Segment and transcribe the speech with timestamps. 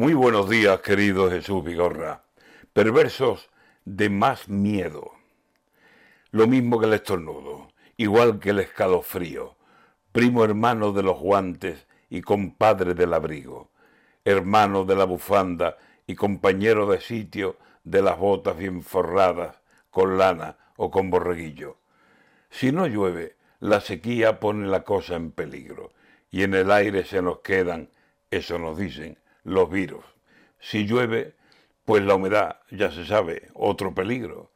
[0.00, 2.24] Muy buenos días, querido Jesús Vigorra.
[2.72, 3.50] Perversos
[3.84, 5.10] de más miedo.
[6.30, 7.68] Lo mismo que el estornudo,
[7.98, 9.56] igual que el escalofrío.
[10.10, 13.68] Primo hermano de los guantes y compadre del abrigo.
[14.24, 15.76] Hermano de la bufanda
[16.06, 19.60] y compañero de sitio de las botas bien forradas,
[19.90, 21.76] con lana o con borreguillo.
[22.48, 25.92] Si no llueve, la sequía pone la cosa en peligro
[26.30, 27.90] y en el aire se nos quedan,
[28.30, 30.04] eso nos dicen, los virus.
[30.58, 31.36] Si llueve,
[31.84, 34.52] pues la humedad, ya se sabe, otro peligro.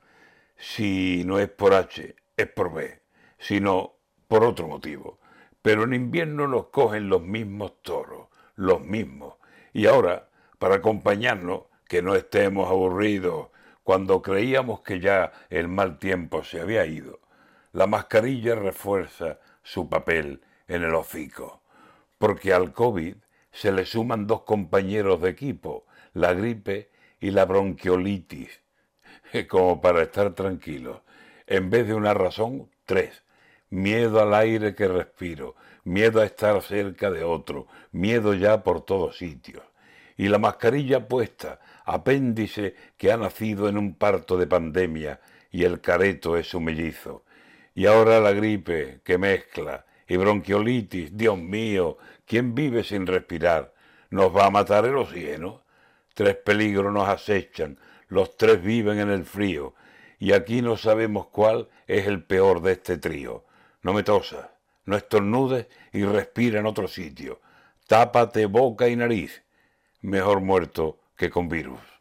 [0.57, 3.03] Si no es por H, es por B.
[3.39, 3.95] Si no,
[4.29, 5.19] por otro motivo.
[5.63, 9.35] Pero en invierno nos cogen los mismos toros, los mismos.
[9.73, 10.29] Y ahora,
[10.59, 13.49] para acompañarnos, que no estemos aburridos,
[13.83, 17.21] cuando creíamos que ya el mal tiempo se había ido,
[17.73, 21.63] la mascarilla refuerza su papel en el hocico,
[22.19, 23.17] porque al COVID
[23.55, 26.91] se le suman dos compañeros de equipo, la gripe
[27.21, 28.61] y la bronquiolitis,
[29.49, 31.01] como para estar tranquilos.
[31.47, 33.23] En vez de una razón, tres.
[33.71, 39.19] Miedo al aire que respiro, miedo a estar cerca de otro, miedo ya por todos
[39.19, 39.63] sitios.
[40.17, 45.21] Y la mascarilla puesta, apéndice que ha nacido en un parto de pandemia
[45.51, 47.25] y el careto es su mellizo.
[47.75, 53.75] Y ahora la gripe que mezcla y bronquiolitis, Dios mío, ¿quién vive sin respirar?
[54.11, 55.63] ¿Nos va a matar el oxígeno?
[56.15, 59.75] Tres peligros nos acechan, los tres viven en el frío,
[60.19, 63.45] y aquí no sabemos cuál es el peor de este trío.
[63.83, 64.47] No me tosas,
[64.85, 67.41] no estornudes y respira en otro sitio.
[67.87, 69.43] Tápate boca y nariz.
[70.01, 71.94] Mejor muerto que con virus.